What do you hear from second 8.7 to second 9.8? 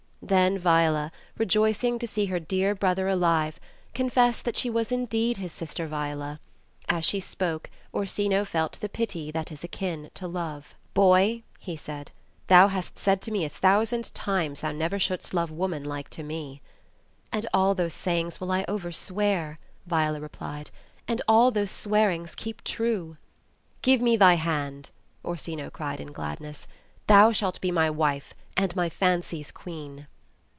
the pity that is